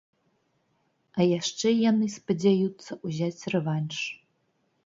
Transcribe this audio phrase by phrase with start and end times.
[1.19, 3.97] А яшчэ яны спадзяюцца ўзяць рэванш.